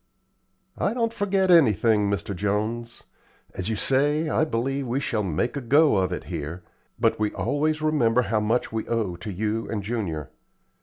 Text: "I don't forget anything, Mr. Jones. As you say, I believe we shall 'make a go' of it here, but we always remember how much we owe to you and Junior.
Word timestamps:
"I 0.79 0.95
don't 0.95 1.13
forget 1.13 1.51
anything, 1.51 2.09
Mr. 2.09 2.35
Jones. 2.35 3.03
As 3.53 3.69
you 3.69 3.75
say, 3.75 4.29
I 4.29 4.45
believe 4.45 4.87
we 4.87 4.99
shall 4.99 5.21
'make 5.21 5.55
a 5.55 5.61
go' 5.61 5.97
of 5.97 6.11
it 6.11 6.23
here, 6.23 6.63
but 6.99 7.19
we 7.19 7.31
always 7.33 7.83
remember 7.83 8.23
how 8.23 8.39
much 8.39 8.71
we 8.71 8.87
owe 8.87 9.15
to 9.17 9.31
you 9.31 9.69
and 9.69 9.83
Junior. 9.83 10.31